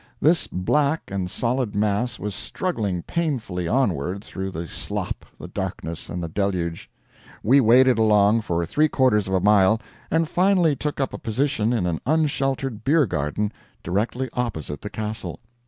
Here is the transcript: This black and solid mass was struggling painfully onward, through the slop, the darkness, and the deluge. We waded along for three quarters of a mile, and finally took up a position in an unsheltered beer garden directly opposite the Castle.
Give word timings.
This 0.19 0.47
black 0.47 1.03
and 1.11 1.29
solid 1.29 1.75
mass 1.75 2.17
was 2.17 2.33
struggling 2.33 3.03
painfully 3.03 3.67
onward, 3.67 4.23
through 4.23 4.49
the 4.49 4.67
slop, 4.67 5.27
the 5.39 5.47
darkness, 5.47 6.09
and 6.09 6.23
the 6.23 6.27
deluge. 6.27 6.89
We 7.43 7.61
waded 7.61 7.99
along 7.99 8.41
for 8.41 8.65
three 8.65 8.89
quarters 8.89 9.27
of 9.27 9.35
a 9.35 9.39
mile, 9.39 9.79
and 10.09 10.27
finally 10.27 10.75
took 10.75 10.99
up 10.99 11.13
a 11.13 11.19
position 11.19 11.71
in 11.71 11.85
an 11.85 12.01
unsheltered 12.07 12.83
beer 12.83 13.05
garden 13.05 13.51
directly 13.83 14.27
opposite 14.33 14.81
the 14.81 14.89
Castle. 14.89 15.39